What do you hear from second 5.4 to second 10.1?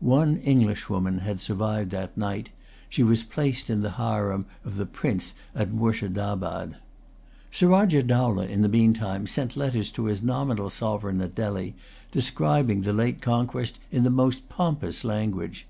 at Moorshedabad. Surajah Dowlah, in the meantime, sent letters to